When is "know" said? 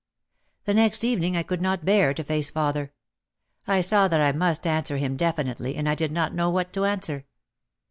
6.33-6.49